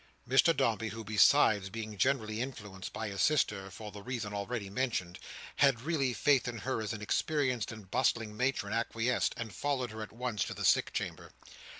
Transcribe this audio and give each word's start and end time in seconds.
Mr 0.27 0.57
Dombey, 0.57 0.89
who, 0.89 1.03
besides 1.03 1.69
being 1.69 1.95
generally 1.95 2.41
influenced 2.41 2.91
by 2.91 3.09
his 3.09 3.21
sister 3.21 3.69
for 3.69 3.91
the 3.91 4.01
reason 4.01 4.33
already 4.33 4.67
mentioned, 4.67 5.19
had 5.57 5.81
really 5.81 6.11
faith 6.11 6.47
in 6.47 6.57
her 6.57 6.81
as 6.81 6.91
an 6.91 7.03
experienced 7.03 7.71
and 7.71 7.91
bustling 7.91 8.35
matron, 8.35 8.73
acquiesced; 8.73 9.35
and 9.37 9.53
followed 9.53 9.91
her, 9.91 10.01
at 10.01 10.11
once, 10.11 10.43
to 10.43 10.55
the 10.55 10.65
sick 10.65 10.91
chamber. 10.91 11.33